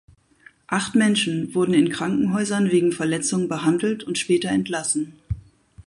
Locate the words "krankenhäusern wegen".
1.91-2.91